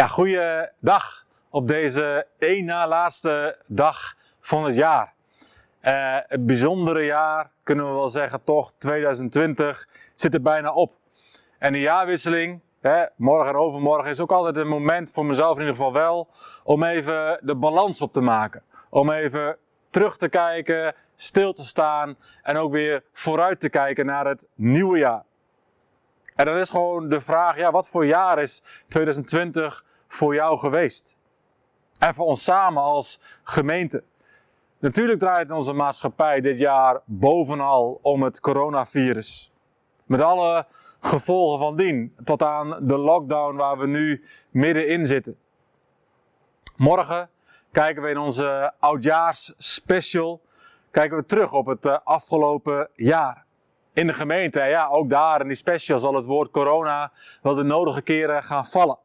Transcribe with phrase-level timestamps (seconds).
[0.00, 5.12] Ja, goeiedag op deze één na laatste dag van het jaar.
[5.82, 10.92] Uh, het bijzondere jaar, kunnen we wel zeggen, toch, 2020 zit er bijna op.
[11.58, 15.60] En de jaarwisseling, hè, morgen en overmorgen, is ook altijd een moment, voor mezelf in
[15.60, 16.28] ieder geval wel,
[16.64, 18.62] om even de balans op te maken.
[18.90, 19.56] Om even
[19.90, 24.98] terug te kijken, stil te staan en ook weer vooruit te kijken naar het nieuwe
[24.98, 25.24] jaar.
[26.40, 31.18] En dan is gewoon de vraag, ja, wat voor jaar is 2020 voor jou geweest?
[31.98, 34.04] En voor ons samen als gemeente.
[34.78, 39.52] Natuurlijk draait onze maatschappij dit jaar bovenal om het coronavirus.
[40.06, 40.66] Met alle
[41.00, 42.14] gevolgen van dien.
[42.24, 45.38] Tot aan de lockdown waar we nu middenin zitten.
[46.76, 47.30] Morgen
[47.72, 50.40] kijken we in onze oudjaars special
[50.90, 53.44] kijken we terug op het eh, afgelopen jaar
[53.92, 54.60] in de gemeente.
[54.60, 58.42] En ja, ook daar in die special zal het woord corona wel de nodige keren
[58.42, 58.98] gaan vallen.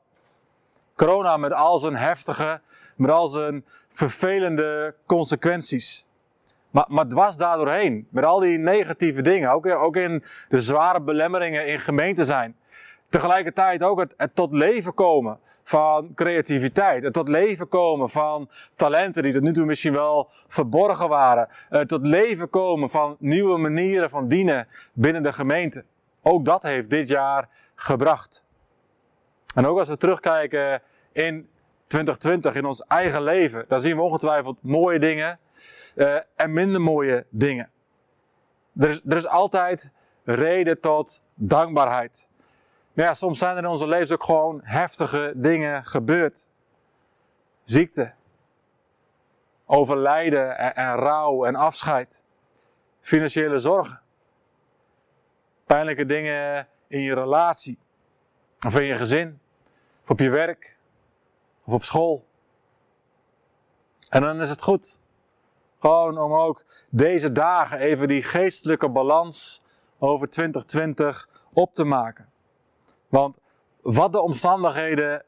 [0.96, 2.62] Corona met al zijn heftige,
[2.96, 6.08] met al zijn vervelende consequenties.
[6.70, 11.68] Maar, maar dwars daardoorheen, met al die negatieve dingen, ook, ook in de zware belemmeringen
[11.68, 12.56] in gemeente zijn.
[13.08, 17.04] Tegelijkertijd ook het, het, tot leven komen van creativiteit.
[17.04, 21.48] Het tot leven komen van talenten die tot nu toe misschien wel verborgen waren.
[21.70, 25.86] Het tot leven komen van nieuwe manieren van dienen binnen de gemeente.
[26.22, 28.46] Ook dat heeft dit jaar gebracht.
[29.56, 30.82] En ook als we terugkijken
[31.16, 31.50] in
[31.88, 35.40] 2020, in ons eigen leven, dan zien we ongetwijfeld mooie dingen
[35.96, 37.70] uh, en minder mooie dingen.
[38.78, 39.92] Er is, er is altijd
[40.24, 42.30] reden tot dankbaarheid.
[42.94, 46.50] Maar ja, soms zijn er in onze levens ook gewoon heftige dingen gebeurd.
[47.64, 48.14] Ziekte,
[49.66, 52.26] overlijden en, en rouw en afscheid,
[53.00, 54.02] financiële zorgen,
[55.66, 57.80] pijnlijke dingen in je relatie,
[58.66, 59.40] of in je gezin,
[60.04, 60.75] of op je werk,
[61.66, 62.26] of op school.
[64.10, 65.00] En dan is het goed.
[65.80, 69.62] Gewoon om ook deze dagen even die geestelijke balans
[70.00, 72.30] over 2020 op te maken.
[73.10, 73.40] Want
[73.82, 75.24] wat de omstandigheden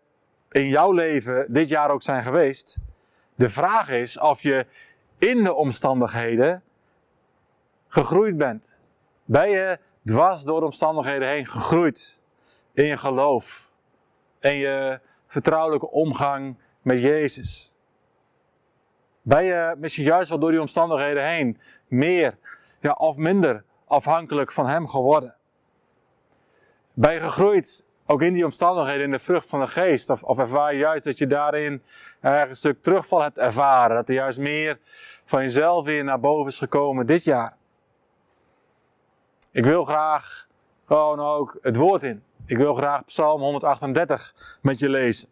[0.51, 2.78] in jouw leven dit jaar ook zijn geweest,
[3.35, 4.66] de vraag is of je
[5.17, 6.63] in de omstandigheden
[7.88, 8.75] gegroeid bent.
[9.25, 12.22] Ben je dwars door de omstandigheden heen gegroeid
[12.73, 13.72] in je geloof,
[14.39, 17.75] in je vertrouwelijke omgang met Jezus?
[19.21, 22.38] Ben je misschien juist wel door die omstandigheden heen meer
[22.81, 25.35] ja, of minder afhankelijk van Hem geworden?
[26.93, 30.09] Ben je gegroeid ook in die omstandigheden, in de vrucht van de geest?
[30.09, 31.83] Of, of ervaar je juist dat je daarin
[32.21, 33.95] een stuk terugval hebt ervaren?
[33.95, 34.79] Dat er juist meer
[35.25, 37.55] van jezelf weer naar boven is gekomen dit jaar?
[39.51, 40.47] Ik wil graag
[40.85, 42.23] gewoon ook het woord in.
[42.47, 45.30] Ik wil graag Psalm 138 met je lezen.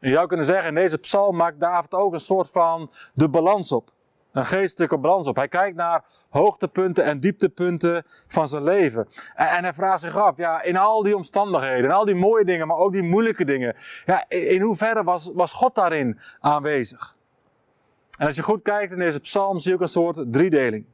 [0.00, 3.28] En je zou kunnen zeggen, in deze psalm maakt David ook een soort van de
[3.28, 3.90] balans op.
[4.32, 5.36] Een geestelijke balans op.
[5.36, 9.08] Hij kijkt naar hoogtepunten en dieptepunten van zijn leven.
[9.34, 12.44] En, en, hij vraagt zich af, ja, in al die omstandigheden, in al die mooie
[12.44, 13.76] dingen, maar ook die moeilijke dingen.
[14.04, 17.16] Ja, in, hoeverre was, was God daarin aanwezig?
[18.18, 20.84] En als je goed kijkt in deze psalm, zie je ook een soort driedeling.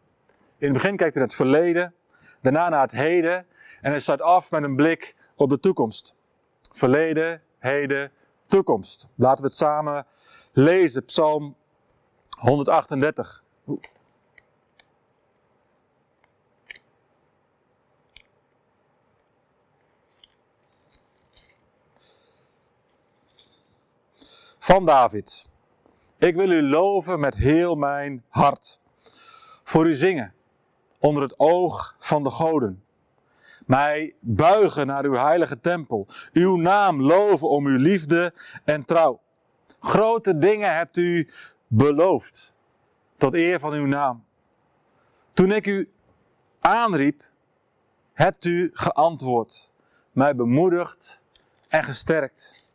[0.58, 1.94] In het begin kijkt hij naar het verleden,
[2.40, 3.46] daarna naar het heden.
[3.80, 6.16] En hij sluit af met een blik op de toekomst.
[6.70, 8.12] Verleden, heden,
[8.46, 9.08] toekomst.
[9.14, 10.06] Laten we het samen
[10.52, 11.04] lezen.
[11.04, 11.56] Psalm
[12.38, 13.44] 138.
[24.58, 25.48] Van David.
[26.18, 28.80] Ik wil u loven met heel mijn hart.
[29.64, 30.34] Voor u zingen
[30.98, 32.84] onder het oog van de goden.
[33.66, 36.06] Mij buigen naar uw heilige tempel.
[36.32, 38.32] Uw naam loven om uw liefde
[38.64, 39.20] en trouw.
[39.80, 41.28] Grote dingen hebt u
[41.66, 42.54] beloofd.
[43.16, 44.24] Tot eer van uw naam.
[45.32, 45.90] Toen ik u
[46.60, 47.22] aanriep,
[48.12, 49.72] hebt u geantwoord,
[50.12, 51.24] mij bemoedigd
[51.68, 52.68] en gesterkt.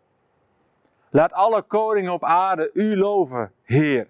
[1.10, 4.08] Laat alle koningen op aarde u loven, Heer.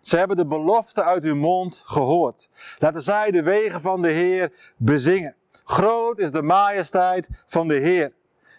[0.00, 2.48] Ze hebben de belofte uit uw mond gehoord.
[2.78, 5.36] Laten zij de wegen van de Heer bezingen.
[5.64, 8.12] Groot is de majesteit van de Heer.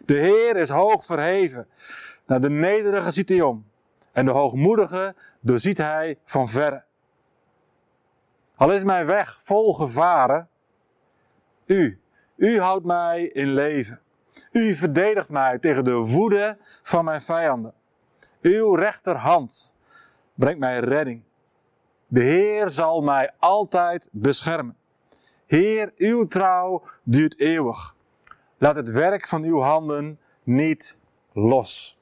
[0.06, 1.68] De Heer is hoog verheven.
[2.26, 3.66] Naar de nederige ziet hij om.
[4.12, 6.84] En de hoogmoedige doorziet hij van verre.
[8.56, 10.50] Al is mijn weg vol gevaren,
[11.66, 12.00] u,
[12.36, 14.00] u houdt mij in leven.
[14.52, 17.74] U verdedigt mij tegen de woede van mijn vijanden.
[18.42, 19.76] Uw rechterhand
[20.34, 21.24] brengt mij redding.
[22.08, 24.78] De Heer zal mij altijd beschermen.
[25.46, 27.96] Heer, uw trouw duurt eeuwig.
[28.58, 31.00] Laat het werk van uw handen niet
[31.34, 31.98] los.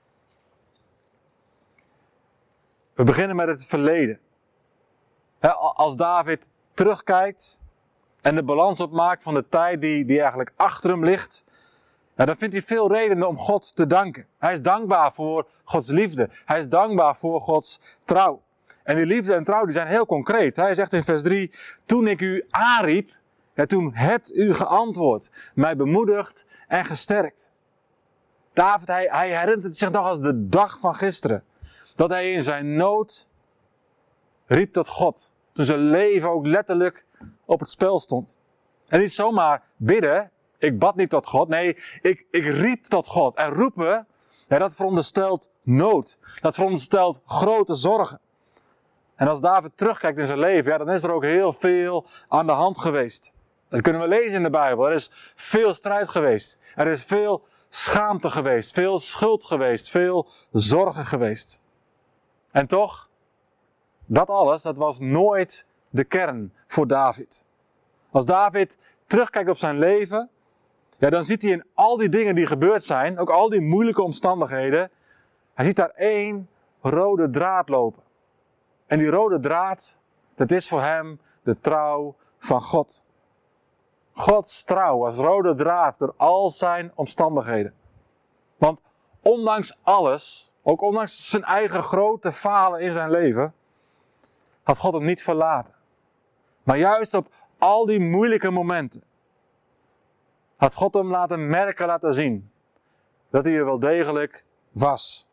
[2.94, 4.20] We beginnen met het verleden.
[5.76, 7.64] Als David terugkijkt
[8.22, 11.44] en de balans opmaakt van de tijd die, die eigenlijk achter hem ligt,
[12.16, 14.28] dan vindt hij veel redenen om God te danken.
[14.38, 16.30] Hij is dankbaar voor Gods liefde.
[16.46, 18.42] Hij is dankbaar voor Gods trouw.
[18.84, 20.56] En die liefde en trouw die zijn heel concreet.
[20.56, 21.52] Hij zegt in vers 3,
[21.86, 23.12] toen ik u aanriep,
[23.54, 27.54] ja, toen hebt u geantwoord, mij bemoedigd en gesterkt.
[28.54, 31.44] David, hij, hij herinnert zich nog als de dag van gisteren.
[31.96, 33.28] Dat hij in zijn nood
[34.46, 35.34] riep tot God.
[35.54, 37.06] Toen zijn leven ook letterlijk
[37.46, 38.40] op het spel stond.
[38.88, 41.48] En niet zomaar bidden, ik bad niet tot God.
[41.48, 43.36] Nee, ik, ik riep tot God.
[43.36, 44.08] En roepen,
[44.48, 46.20] dat veronderstelt nood.
[46.42, 48.20] Dat veronderstelt grote zorgen.
[49.16, 52.46] En als David terugkijkt in zijn leven, ja, dan is er ook heel veel aan
[52.46, 53.34] de hand geweest.
[53.74, 54.88] Dat kunnen we lezen in de Bijbel.
[54.88, 56.58] Er is veel strijd geweest.
[56.76, 58.74] Er is veel schaamte geweest.
[58.74, 59.90] Veel schuld geweest.
[59.90, 61.62] Veel zorgen geweest.
[62.52, 63.10] En toch,
[64.06, 67.46] dat alles, dat was nooit de kern voor David.
[68.12, 68.78] Als David
[69.08, 70.30] terugkijkt op zijn leven,
[71.00, 74.02] ja, dan ziet hij in al die dingen die gebeurd zijn, ook al die moeilijke
[74.02, 74.92] omstandigheden,
[75.54, 76.50] hij ziet daar één
[76.82, 78.04] rode draad lopen.
[78.88, 80.00] En die rode draad,
[80.36, 83.04] dat is voor hem de trouw van God.
[84.14, 87.74] Gods trouw als rode draad door al zijn omstandigheden.
[88.58, 88.82] Want
[89.22, 93.54] ondanks alles, ook ondanks zijn eigen grote falen in zijn leven,
[94.64, 95.76] had God hem niet verlaten.
[96.64, 97.28] Maar juist op
[97.58, 99.04] al die moeilijke momenten
[100.56, 102.52] had God hem laten merken, laten zien
[103.30, 105.28] dat hij er wel degelijk was.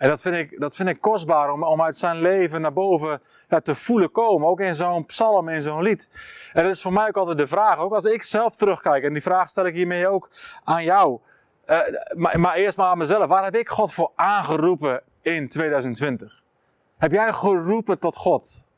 [0.00, 3.20] En dat vind ik, dat vind ik kostbaar om, om uit zijn leven naar boven
[3.48, 4.48] ja, te voelen komen.
[4.48, 6.08] Ook in zo'n psalm, in zo'n lied.
[6.52, 9.04] En dat is voor mij ook altijd de vraag, ook als ik zelf terugkijk.
[9.04, 10.30] En die vraag stel ik hiermee ook
[10.64, 11.18] aan jou.
[11.66, 11.78] Uh,
[12.14, 13.26] maar, maar eerst maar aan mezelf.
[13.26, 16.42] Waar heb ik God voor aangeroepen in 2020?
[16.98, 18.68] Heb jij geroepen tot God?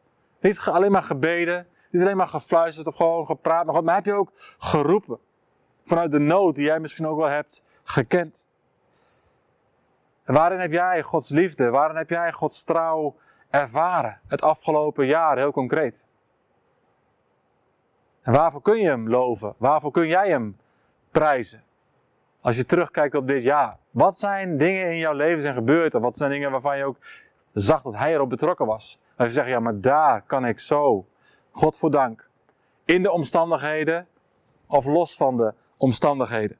[0.40, 4.30] Niet alleen maar gebeden, niet alleen maar gefluisterd of gewoon gepraat, maar heb je ook
[4.58, 5.19] geroepen.
[5.82, 8.50] Vanuit de nood die jij misschien ook wel hebt gekend.
[10.24, 13.16] En waarin heb jij Gods liefde, waarin heb jij Gods trouw
[13.50, 16.06] ervaren het afgelopen jaar heel concreet?
[18.22, 19.54] En waarvoor kun je hem loven?
[19.58, 20.56] Waarvoor kun jij hem
[21.10, 21.62] prijzen?
[22.40, 23.78] Als je terugkijkt op dit jaar.
[23.90, 25.94] Wat zijn dingen in jouw leven zijn gebeurd?
[25.94, 26.96] Of wat zijn dingen waarvan je ook
[27.52, 28.98] zag dat hij erop betrokken was?
[29.16, 31.06] En je zegt, ja, maar daar kan ik zo
[31.50, 32.28] God voor dank.
[32.84, 34.06] In de omstandigheden
[34.66, 36.56] of los van de omstandigheden.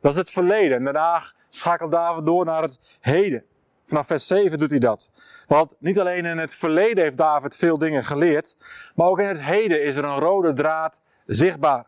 [0.00, 0.76] Dat is het verleden.
[0.76, 3.44] En daarna schakelt David door naar het heden.
[3.86, 5.10] Vanaf vers 7 doet hij dat.
[5.46, 8.56] Want niet alleen in het verleden heeft David veel dingen geleerd,
[8.94, 11.86] maar ook in het heden is er een rode draad zichtbaar.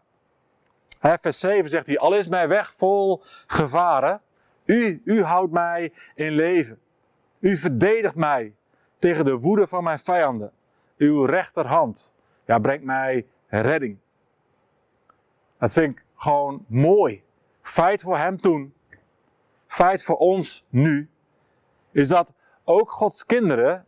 [1.01, 4.21] vers 7 zegt hij, al is mijn weg vol gevaren,
[4.65, 6.81] u, u houdt mij in leven.
[7.41, 8.55] U verdedigt mij
[8.99, 10.53] tegen de woede van mijn vijanden.
[10.97, 12.15] Uw rechterhand
[12.45, 13.99] ja, brengt mij redding.
[15.59, 17.23] Dat vind ik gewoon mooi.
[17.69, 18.75] Feit voor hem toen,
[19.67, 21.11] feit voor ons nu,
[21.93, 22.33] is dat
[22.65, 23.85] ook Gods kinderen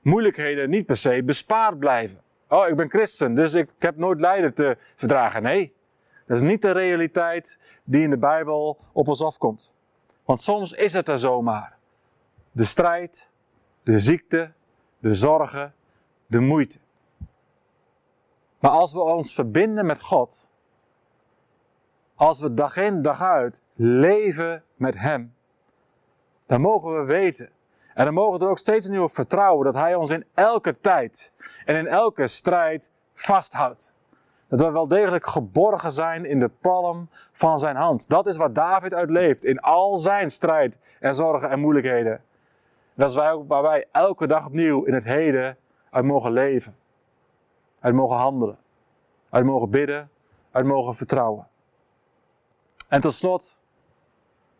[0.00, 2.22] moeilijkheden niet per se bespaard blijven.
[2.48, 5.42] Oh, ik ben christen, dus ik heb nooit lijden te verdragen.
[5.42, 5.74] Nee,
[6.26, 9.74] dat is niet de realiteit die in de Bijbel op ons afkomt.
[10.24, 11.78] Want soms is het er zomaar.
[12.52, 13.32] De strijd,
[13.82, 14.52] de ziekte,
[14.98, 15.74] de zorgen,
[16.26, 16.78] de moeite.
[18.58, 20.52] Maar als we ons verbinden met God,
[22.14, 25.34] als we dag in dag uit leven met Hem,
[26.46, 27.50] dan mogen we weten.
[27.94, 30.80] En dan mogen we er ook steeds opnieuw op vertrouwen dat Hij ons in elke
[30.80, 31.32] tijd
[31.64, 33.94] en in elke strijd vasthoudt.
[34.48, 38.08] Dat we wel degelijk geborgen zijn in de palm van Zijn hand.
[38.08, 42.22] Dat is wat David uitleeft in al zijn strijd en zorgen en moeilijkheden.
[42.94, 45.56] Dat is waar wij elke dag opnieuw in het heden
[45.90, 46.76] uit mogen leven.
[47.80, 48.58] Uit mogen handelen.
[49.30, 50.10] Uit mogen bidden.
[50.50, 51.48] Uit mogen vertrouwen.
[52.88, 53.60] En tot slot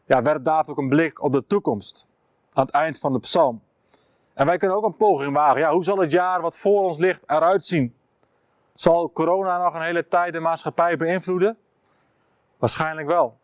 [0.05, 2.09] ja, werpt David ook een blik op de toekomst.
[2.53, 3.63] Aan het eind van de psalm.
[4.35, 5.61] En wij kunnen ook een poging wagen.
[5.61, 7.97] Ja, hoe zal het jaar wat voor ons ligt eruit zien?
[8.75, 11.59] Zal corona nog een hele tijd de maatschappij beïnvloeden?
[12.59, 13.39] Waarschijnlijk wel.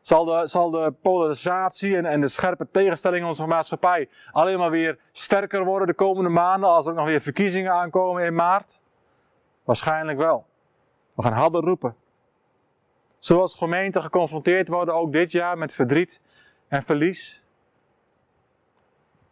[0.00, 4.70] Zal de, zal de polarisatie en, en de scherpe tegenstelling in onze maatschappij alleen maar
[4.70, 8.82] weer sterker worden de komende maanden als er nog weer verkiezingen aankomen in maart?
[9.64, 10.46] Waarschijnlijk wel.
[11.14, 11.96] We gaan harder roepen.
[13.20, 16.22] Zoals gemeenten geconfronteerd worden ook dit jaar met verdriet
[16.68, 17.44] en verlies?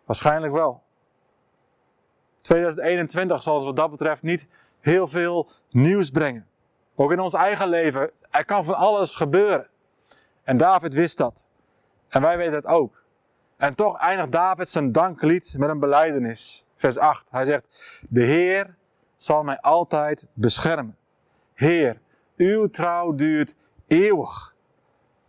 [0.04, 0.82] Waarschijnlijk wel.
[2.40, 4.48] 2021 zal wat dat betreft niet
[4.80, 6.46] heel veel nieuws brengen.
[6.94, 8.10] Ook in ons eigen leven.
[8.30, 9.68] Er kan van alles gebeuren.
[10.42, 11.50] En David wist dat.
[12.08, 13.02] En wij weten het ook.
[13.56, 16.66] En toch eindigt David zijn danklied met een beleidenis.
[16.74, 17.30] Vers 8.
[17.30, 18.76] Hij zegt, de Heer
[19.16, 20.96] zal mij altijd beschermen.
[21.54, 22.00] Heer,
[22.36, 23.56] uw trouw duurt
[23.88, 24.54] eeuwig.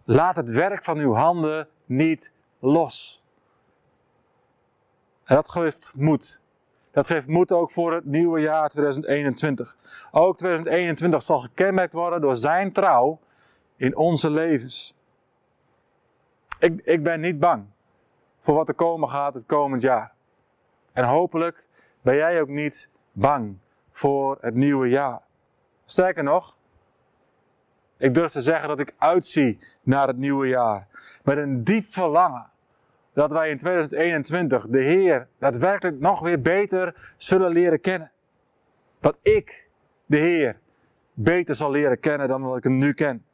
[0.04, 3.24] Laat het werk van uw handen niet los.
[5.24, 6.42] En dat geeft moed.
[6.92, 9.78] Dat geeft moed ook voor het nieuwe jaar 2021.
[10.12, 13.20] Ook 2021 zal gekenmerkt worden door zijn trouw
[13.76, 14.98] in onze levens.
[16.60, 17.66] Ik, ik ben niet bang
[18.40, 20.14] voor wat er komen gaat het komend jaar.
[20.94, 21.68] En hopelijk
[22.02, 23.58] ben jij ook niet bang
[23.92, 25.22] voor het nieuwe jaar.
[25.86, 26.58] Sterker nog,
[28.00, 30.88] ik durf te zeggen dat ik uitzie naar het nieuwe jaar.
[31.24, 32.50] Met een diep verlangen
[33.14, 38.12] dat wij in 2021 de Heer daadwerkelijk nog weer beter zullen leren kennen.
[39.00, 39.68] Dat ik
[40.06, 40.60] de Heer
[41.14, 43.26] beter zal leren kennen dan wat ik hem nu ken.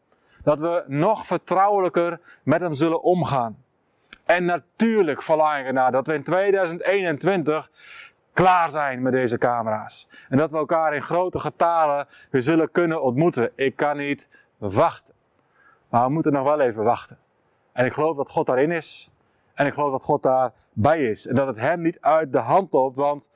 [0.43, 3.63] Dat we nog vertrouwelijker met hem zullen omgaan.
[4.25, 7.69] En natuurlijk verlang ik ernaar dat we in 2021
[8.33, 10.07] klaar zijn met deze camera's.
[10.29, 13.51] En dat we elkaar in grote getalen weer zullen kunnen ontmoeten.
[13.55, 15.15] Ik kan niet wachten.
[15.89, 17.17] Maar we moeten nog wel even wachten.
[17.71, 19.09] En ik geloof dat God daarin is.
[19.53, 21.27] En ik geloof dat God daarbij is.
[21.27, 23.29] En dat het hem niet uit de hand loopt, want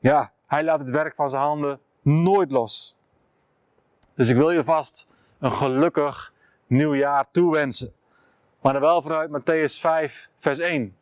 [0.00, 2.98] ja, hij laat het werk van zijn handen nooit los.
[4.14, 5.06] Dus ik wil je vast
[5.38, 6.32] een gelukkig
[6.66, 7.92] nieuwjaar toewensen.
[8.60, 10.96] Maar dan wel vanuit Matthäus 5, vers 1.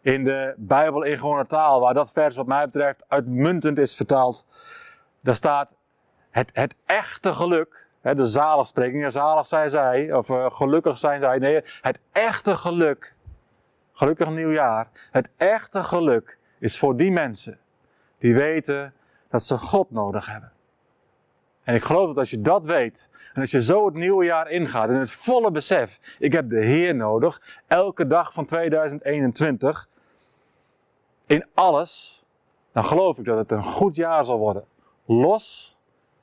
[0.00, 4.46] In de Bijbel in gewone taal, waar dat vers wat mij betreft uitmuntend is vertaald.
[5.20, 5.74] Daar staat,
[6.30, 11.38] het, het echte geluk, hè, de zaligspreking, zalig zijn zij, of uh, gelukkig zijn zij.
[11.38, 13.14] Nee, het echte geluk,
[13.92, 14.88] gelukkig nieuwjaar.
[15.10, 17.58] Het echte geluk is voor die mensen
[18.18, 18.94] die weten
[19.28, 20.52] dat ze God nodig hebben.
[21.62, 24.50] En ik geloof dat als je dat weet, en als je zo het nieuwe jaar
[24.50, 29.88] ingaat, in het volle besef, ik heb de Heer nodig, elke dag van 2021,
[31.26, 32.24] in alles,
[32.72, 34.64] dan geloof ik dat het een goed jaar zal worden.
[35.04, 35.80] Los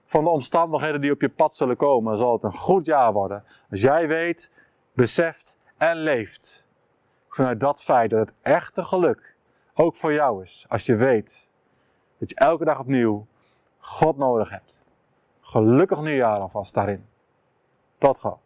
[0.09, 3.43] van de omstandigheden die op je pad zullen komen, zal het een goed jaar worden.
[3.69, 4.51] Als jij weet,
[4.93, 6.67] beseft en leeft
[7.27, 9.35] vanuit dat feit dat het echte geluk
[9.73, 10.65] ook voor jou is.
[10.69, 11.51] Als je weet
[12.17, 13.27] dat je elke dag opnieuw
[13.77, 14.83] God nodig hebt.
[15.41, 17.05] Gelukkig nieuwjaar alvast daarin.
[17.97, 18.39] Tot gauw.